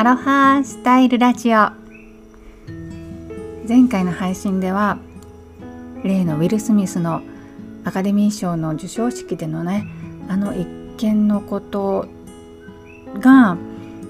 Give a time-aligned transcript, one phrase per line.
[0.00, 1.58] アロハスタイルラジオ。
[3.68, 4.96] 前回の配信では
[6.02, 7.20] 例のウィル・スミスの
[7.84, 9.86] アカデミー賞の授賞式でのね
[10.26, 10.66] あの一
[10.96, 12.08] 件のこと
[13.18, 13.58] が、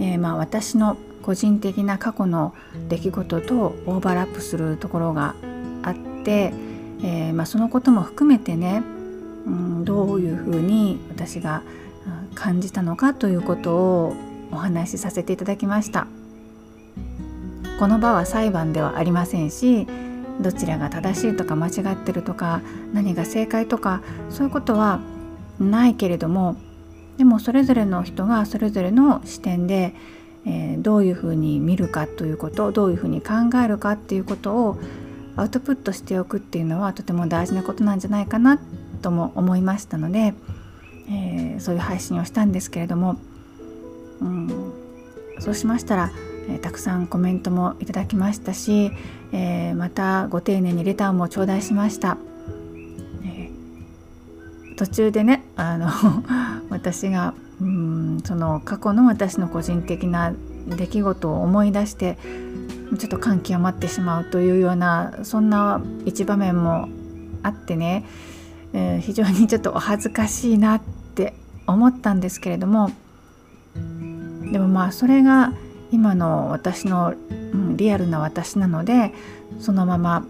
[0.00, 2.54] えー、まあ私の個人的な過去の
[2.88, 3.54] 出来事と
[3.84, 5.34] オーバーラップするところが
[5.82, 5.94] あっ
[6.24, 6.54] て、
[7.02, 8.82] えー、まあ、そのことも含めてね、
[9.44, 11.62] うん、どういうふうに私が
[12.34, 16.06] 感じたのかということをお話しさせていただきました。
[17.78, 19.86] この場は裁判ではありませんし
[20.40, 25.00] どちらが正しいとか間違ってるとか何が正解とかそういうことは
[25.58, 26.56] ないけれども
[27.18, 29.94] でもそれぞれの人がそれぞれの視点で、
[30.46, 34.78] えー、どういうふうに見るかということどういうふうに考えるかっていうことを
[35.36, 38.60] アウトプットしておくっていうのはとても大事なことなんじゃないかな
[39.02, 40.34] とも思いましたので、
[41.10, 43.16] えー、そういう配信をしたんですけれども、
[44.24, 44.72] うん、
[45.38, 46.10] そうしましたら、
[46.48, 48.90] え、たくさんコメントもいただきましたし、
[49.32, 52.16] えー、またご丁寧にレターも頂戴しました。
[53.24, 53.50] え
[54.76, 55.88] 途中でねあの
[56.70, 60.32] 私がうんその過去の私の個人的な
[60.66, 62.18] 出来事を思い出して
[62.98, 66.88] ちょっと感極まってしまうというようなそんな一場面も
[67.42, 68.04] あってね、
[68.72, 70.80] えー、非常にちょっとお恥ずかしいなっ
[71.14, 71.34] て
[71.66, 72.90] 思ったんですけれども
[74.54, 75.52] でもまあそれが
[75.90, 79.12] 今の私の、うん、リアルな私なので
[79.58, 80.24] そのまま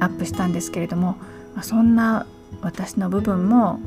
[0.00, 1.18] アップしたんですけれども、
[1.54, 2.26] まあ、そんな
[2.62, 3.78] 私の部分も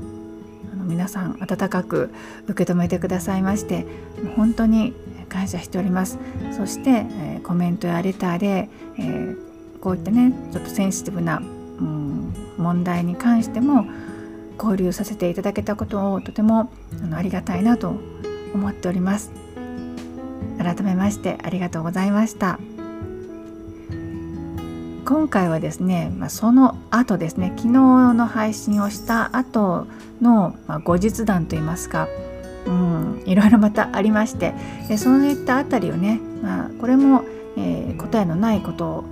[0.85, 2.13] 皆さん温かく
[2.47, 3.87] 受け止めてくださいまして
[4.35, 4.93] 本当に
[5.29, 6.19] 感謝しております。
[6.55, 8.69] そして、え、コメントやレターで、
[8.99, 13.87] えー、こういったねちょっとセンシティブな、うん、問題に関しても
[14.59, 16.71] 交流させていただけたことをとても
[17.03, 17.95] あのありがたいなと
[18.53, 19.31] 思っております。
[20.57, 22.59] 改めましてありがとうございました。
[25.09, 27.69] 今回はですね、まあ、その後ですね昨日
[28.13, 29.87] の配信をした後
[30.21, 32.07] の、まあ、後日談といいますか、
[32.67, 34.53] うん、いろいろまたありまして
[34.87, 37.23] でそういったあたりをね、まあ、これも、
[37.57, 39.03] えー、答えのないこと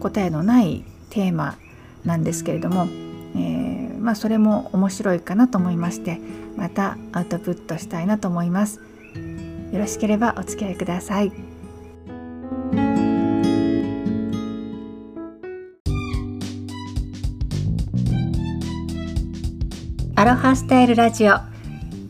[0.00, 1.56] 答えのないテーマ
[2.04, 2.88] なんですけれども、
[3.36, 6.18] えー、まあ、それも面白いかなと思いまして
[6.56, 8.80] またアウトプットしたいなと思います。
[9.70, 11.30] よろしければお付き合いください。
[20.16, 21.34] アロハスタイルラジオ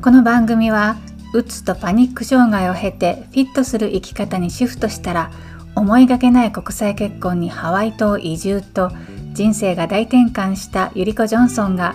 [0.01, 0.99] この番組は
[1.35, 5.33] うつとパニック障害を経てフィットする生き方にシフトしたら
[5.75, 8.93] 思いがけない国際結婚にハワイ島移住と
[9.33, 11.95] 人生が大転換したゆりこジョンソンが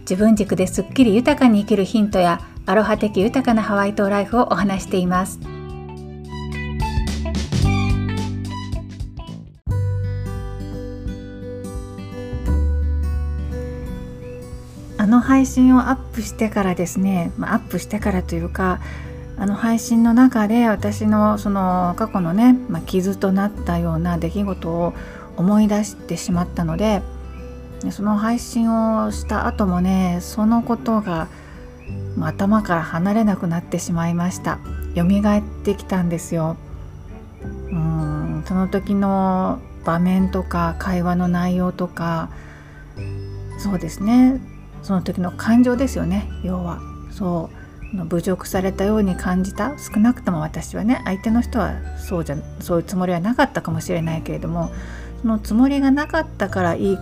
[0.00, 5.40] 自分軸ですっきり豊かに生きるヒントやアロハ的豊かなハワイ島ライフをお話しています。
[14.98, 18.80] あの配信をアップしてからですね、まあ、アップしてからというか
[19.36, 24.94] あの配信の中で私のその過去のね、まあ、傷となったような出来事を
[25.36, 27.02] 思い出してしまったので
[27.90, 28.72] その配信
[29.04, 31.28] をした後もねそのことが
[32.20, 34.58] 頭から離れなくなってしまいました。
[34.94, 36.56] 蘇ってきたんですよ。
[37.70, 42.28] うんその時の場面とか会話の内容とか
[43.58, 44.40] そうですね。
[44.82, 46.78] その時の感情ですよね要は。
[47.10, 47.62] そう。
[47.94, 54.70] 侮辱されたように感じた少なくとも私はね相手の人はそうじゃそういうつもりはなかったかもしれないけれども
[55.22, 56.98] そのつもりがなかったからいいっ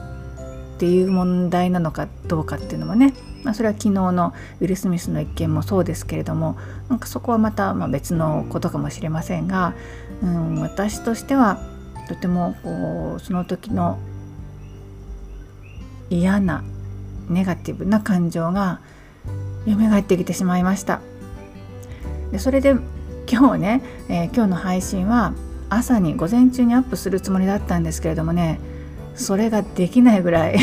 [0.79, 3.15] ていう問題なのかどうかっていうのもね、
[3.45, 6.57] まあ、それは昨日のウィル・スミスの一件もそうですけれども
[6.89, 9.75] なんかそこはまたま別のことかもしれませんが、
[10.23, 11.59] うん、私としては
[12.09, 13.99] とてもこうその時の
[16.09, 16.65] 嫌な
[17.29, 18.81] ネガティブな感情が
[19.67, 21.01] 蘇ってきてしまいました。
[22.33, 22.75] でそれで
[23.31, 25.35] 今日ね、えー、今日の配信は
[25.71, 28.61] 朝に午前中にアップするつもりだったんですけれどもね
[29.15, 30.59] それができないぐらい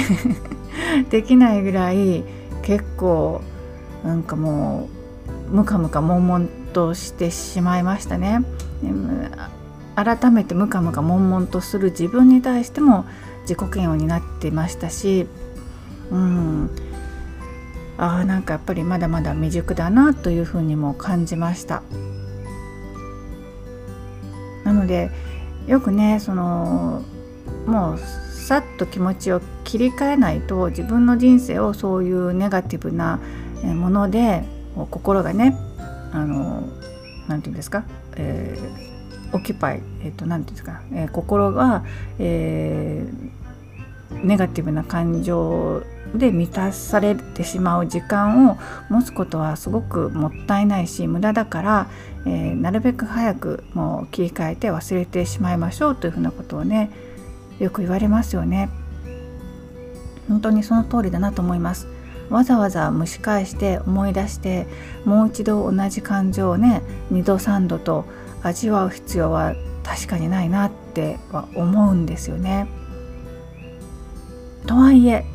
[1.10, 2.24] できないぐらい
[2.62, 3.42] 結構
[4.04, 4.90] なんかも
[5.52, 8.44] うムカムカ悶々としてしまいましたね。
[9.96, 13.06] 改めてムカムカ悶々とする自分に対しても
[13.42, 15.28] 自己嫌悪になってましたし
[16.12, 16.70] うん
[17.98, 21.82] あなんかやっぱりまだまだ未熟だなというふうにも感じました
[24.88, 25.12] で
[25.68, 27.04] よくねその
[27.66, 33.20] もうさっと気持ちを切り替えないと自分の人生をそういうネガティブな
[33.64, 34.44] もので
[34.90, 35.56] 心がね
[36.14, 36.62] あの
[37.28, 37.84] 何て言うんですか
[38.18, 41.86] えー、オキパイ、えーと、なんていうんですか、えー、心が、
[42.20, 45.84] えー、ネガティブな感情
[46.16, 48.58] で満たされてしまう時間を
[48.90, 51.90] 持つことはすごくもったいないし無駄だから、
[52.26, 56.92] えー、なるべく早くもう切り替えて忘れてしまいましょうというふうなことをね
[57.60, 58.70] よく言われますよね。
[60.28, 61.88] 本当にその通りだなと思います。
[62.30, 64.68] わざわざ蒸し返して思い出して
[65.06, 66.82] もう一度同じ感情をね
[67.12, 68.06] 2度3度と
[68.44, 72.68] 味わう必要は確かにないなっては思うんですよね。
[74.66, 75.26] とはいえ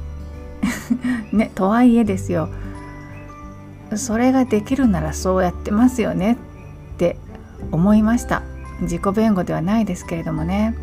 [1.32, 2.48] ねとはいえですよ。
[3.96, 6.38] それができるならそうやってますよね
[6.94, 7.16] って
[7.70, 8.42] 思いました。
[8.80, 10.76] 自己弁護ではないですけれどもね。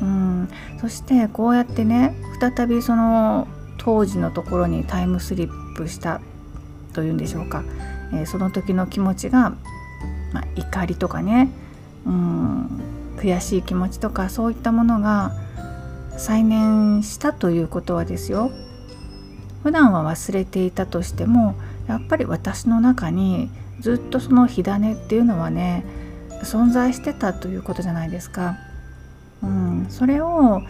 [0.00, 0.48] うん。
[0.80, 3.48] そしてこうやってね再びその
[3.78, 6.20] 当時のところにタイムスリップした
[6.92, 7.62] というんでしょうか、
[8.12, 9.50] えー、その時の気持ちが、
[10.32, 11.48] まあ、怒りとかね。
[12.06, 12.46] うん。
[13.16, 15.32] 悔しい気持ちとかそういったものが
[16.16, 18.50] 再燃したということはですよ。
[19.66, 21.56] 普段は忘れていたとしても
[21.88, 25.84] やっぱり私の中にずっとその火種っていうのはね
[26.44, 28.54] 存在してたということじゃないですか。
[29.42, 30.62] うん、それを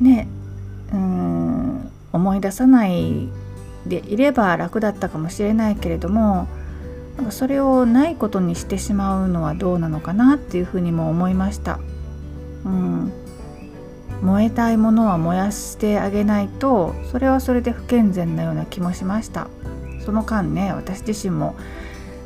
[0.00, 0.28] ね
[0.92, 3.28] うん思い出さない
[3.84, 6.46] でいれば楽だったかもしれないけれども
[7.16, 11.80] なんかそれをないことにしてしまうのはどうなのかなっていうふうにも思いました。
[12.64, 13.12] うん、
[14.22, 19.48] 燃えたいものは燃やしてあげないとそれはそれで不健全なような気もしました。
[20.04, 21.56] その間ね私自身も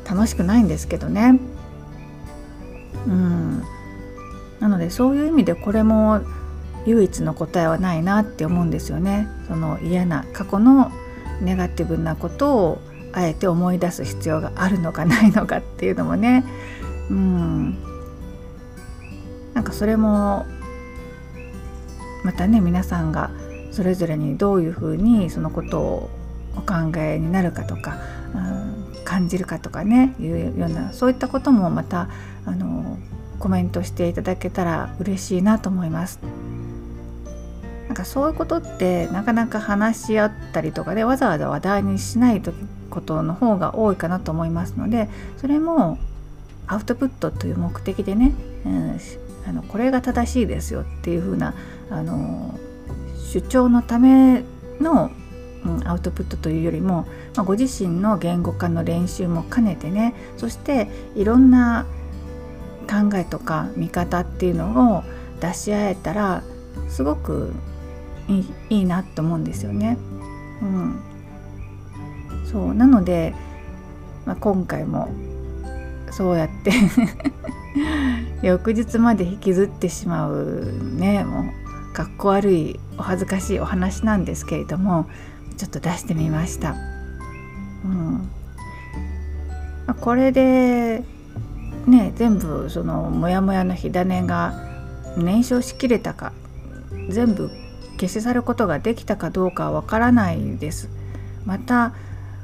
[0.09, 1.39] 楽しくないんですけどね。
[3.07, 3.63] うん。
[4.59, 6.21] なのでそういう意味でこれも
[6.85, 9.27] 唯一の答えはないなって思うんですよね。
[9.47, 10.91] その嫌な過去の
[11.41, 12.81] ネガティブなことを
[13.13, 16.45] あえて思い出す必要があるのかないのかっていうのもね。
[17.09, 17.77] うん。
[19.53, 20.45] なんかそれも
[22.23, 23.31] またね皆さんが
[23.71, 26.09] それぞれにどういうふうにそのことを
[26.55, 27.97] お考えになるかとか、
[28.35, 28.37] う
[28.99, 32.09] ん、感じるかとかねいうようなそういったこともまた
[32.45, 32.97] あの
[33.39, 36.19] コメントしていただけたら嬉しいなと思います。
[37.87, 42.41] なんかそういうことってなかなか話し合ったりとかでわざわざ話題にしない
[42.89, 45.97] ことの方が多いかなと思いますのでそれも
[46.67, 48.33] アウトプットという目的でね、
[48.65, 48.99] うん、
[49.47, 51.53] あのこれが正しいですよっていう風な
[51.89, 52.13] あな
[53.31, 54.43] 主張のため
[54.79, 55.11] の、
[55.65, 61.85] うん、アウトプットというよりも、まあ、ご自身の言語化の練習も兼ねてねそしていろんな
[62.81, 65.03] 考えとか見方っていうのを
[65.39, 66.43] 出し合えたら
[66.89, 67.53] すごく
[68.27, 69.97] いいいいなと思うんですよね。
[70.61, 70.99] うん、
[72.45, 73.33] そうなので、
[74.25, 75.09] まあ、今回も
[76.11, 76.71] そうやって
[78.41, 81.51] 翌日まで引きずってしまうねも
[81.91, 85.07] うかっこ悪いお恥ずかしいお話なんですけれども
[85.57, 86.75] ちょっと出してみました。
[87.85, 88.29] うん
[89.99, 91.03] これで
[91.85, 94.53] ね全部そのモヤモヤの火種が
[95.17, 96.31] 燃焼しきれたか
[97.09, 97.49] 全部
[97.99, 100.89] 消し去ることができたかどうかはわからないです。
[101.45, 101.93] また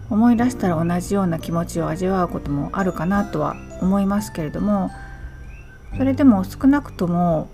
[0.09, 4.89] 思い出したら同じような気持ちを味わうこともあるかなとは思いますけれども
[5.97, 7.49] それでも少なくとも、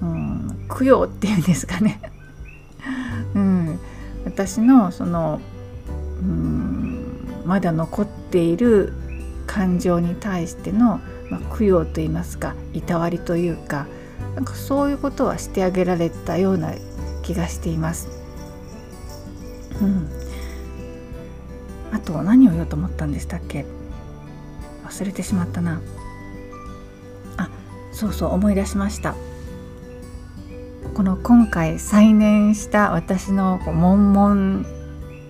[0.00, 2.00] うん、供養っていうんですかね、
[3.34, 3.78] うん、
[4.24, 5.40] 私のその、
[6.20, 7.06] うん、
[7.44, 8.92] まだ残っている
[9.46, 11.00] 感情に対しての、
[11.30, 13.86] まあ、供養といいますかいたわりというか
[14.34, 16.72] なんかそういうことはしてあげられたような
[17.22, 18.08] 気がしています。
[19.80, 20.08] うん、
[21.92, 23.64] あと何を言おうと思ったんでしたっけ？
[24.84, 25.80] 忘れてしまったな。
[27.36, 27.48] あ。
[27.92, 29.14] そうそう思い出しました。
[30.94, 34.66] この今回再燃した私の悶々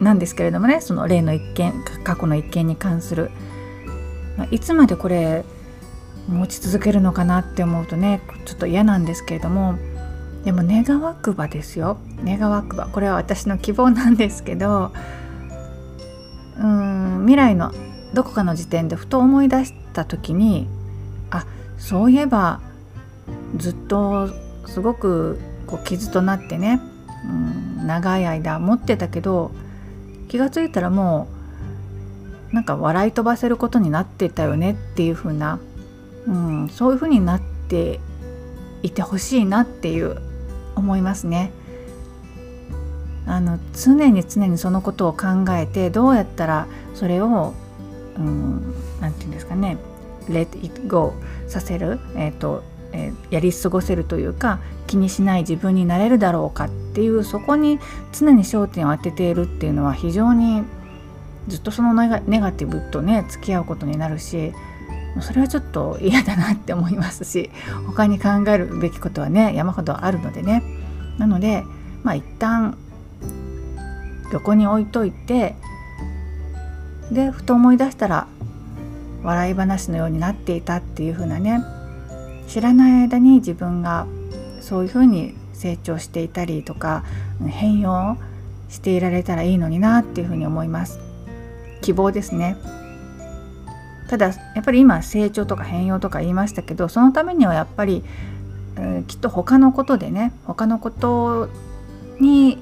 [0.00, 1.74] なんですけれどもねその例の一件
[2.04, 3.30] 過去の一件に関する、
[4.36, 5.44] ま、いつまでこれ
[6.28, 9.78] 持ち続けるのかなって思うとねちょっと嫌なんですけれども
[10.44, 11.98] でも願わくばですよ。
[12.24, 12.86] 願わくば。
[12.86, 14.92] これは私の希望なんですけど
[16.60, 17.72] うん未来の
[18.14, 20.66] どこかの時点でふと思い出した時に
[21.30, 21.46] あ
[21.78, 22.60] そういえば
[23.56, 24.30] ずっと
[24.66, 26.80] すごくこう傷となってね、
[27.24, 29.52] うん、長い間持ってたけど
[30.28, 31.28] 気が付いたらも
[32.52, 35.60] うなんか笑い飛ばせることになってたよねっていう風な、
[36.26, 38.00] うん、そういう風になって
[38.82, 40.20] いてほしいなっていう
[40.74, 41.50] 思いますね。
[43.28, 47.54] あの常に常にそのことを考えてどうやったらそれを
[48.16, 48.74] 何、うん、
[49.12, 49.76] て言うんですかね
[50.28, 51.12] let it go
[51.46, 57.78] させる、えーとえー、やり過ごせるというか気にしない自分になれるだろうかっていうそこに
[58.12, 60.62] 常に焦点を当てているっていうのは非常に
[61.48, 62.08] ずっとそのネ
[62.40, 64.52] ガティブとね付き合うことになるし
[65.20, 67.50] それはちょっと嫌だなって思いますし
[67.86, 70.62] 他に考えるべきことはね山ほどあるのでね。
[71.18, 71.64] なので
[72.02, 72.78] まあ一旦
[74.32, 75.54] 横に置いといて
[77.10, 78.26] でふと思い出したら
[79.22, 81.62] 笑い話のようになっていたっていう風なね
[82.46, 84.06] 知らない間に自分が
[84.60, 87.04] そういう風に成長していたりとか
[87.46, 88.16] 変容
[88.68, 90.98] していられたらいいのになっていう風に思います。
[91.80, 92.56] 希望ですね。
[94.08, 98.02] ただやっぱり今成長とか変容とか言いましたけどそのためにはやっぱり、
[98.76, 101.50] えー、きっと他のことでね他のこと
[102.18, 102.58] に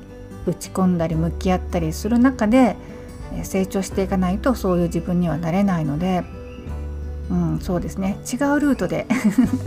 [0.46, 2.76] 打ち込んだり向き合ったりする中で
[3.42, 6.24] 成長していかないとそういう自分にはなれないので、
[7.30, 8.18] うん、そうですね。
[8.32, 9.06] 違うルートで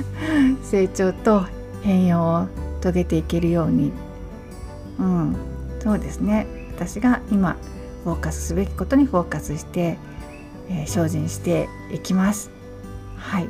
[0.63, 1.45] 成長と
[1.83, 2.48] 変容を
[2.81, 3.91] 遂げていけるように、
[4.98, 5.36] うん、
[5.79, 6.48] そうですね。
[6.75, 7.57] 私が今
[8.03, 9.98] フォーカスすべきことにフォーカスして、
[10.69, 12.51] えー、精進していきます。
[13.17, 13.50] はい。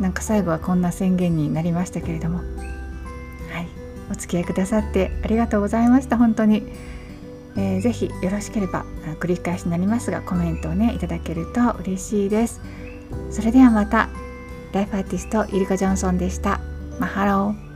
[0.00, 2.40] なんか最後はこんな宣言になりましたけれども。
[4.10, 6.16] お付き合いくださってありがとうございました。
[6.16, 6.62] 本当に、
[7.56, 8.84] えー、ぜひよろしければ
[9.20, 12.60] 繰り返しになりますがコメントをねいただけると嬉しいです。
[13.30, 14.08] それではまた
[14.72, 16.60] ライフアーティストイリカ・ジョンソンでした。
[16.98, 17.67] マハロー。